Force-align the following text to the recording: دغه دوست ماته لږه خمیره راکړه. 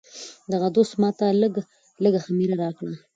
دغه 0.51 0.67
دوست 0.75 0.93
ماته 1.01 1.25
لږه 2.03 2.19
خمیره 2.25 2.55
راکړه. 2.63 2.93